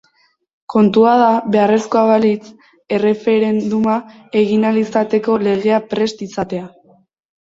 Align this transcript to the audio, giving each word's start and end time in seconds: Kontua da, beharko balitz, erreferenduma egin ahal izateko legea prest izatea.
Kontua 0.73 1.09
da, 1.23 1.27
beharko 1.55 1.99
balitz, 2.11 2.47
erreferenduma 2.97 3.97
egin 4.41 4.67
ahal 4.69 4.81
izateko 4.83 5.35
legea 5.49 5.81
prest 5.93 6.25
izatea. 6.29 6.65